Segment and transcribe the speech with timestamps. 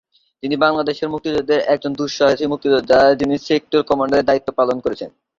[0.43, 5.09] তিনি বাংলাদেশের মুক্তিযুদ্ধের একজন দুঃসাহসী মুক্তিযোদ্ধা যিনি সেক্টর কমান্ডারের দায়িত্ব পালন করেছেন।